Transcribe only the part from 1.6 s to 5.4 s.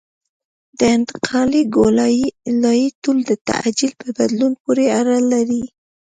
ګولایي طول د تعجیل په بدلون پورې اړه